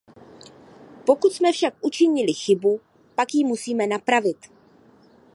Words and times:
Pokud 1.05 1.33
jsme 1.33 1.51
však 1.51 1.73
učinili 1.81 2.33
chybu, 2.33 2.79
pak 3.15 3.33
ji 3.33 3.45
musíme 3.45 3.87
napravit. 3.87 4.37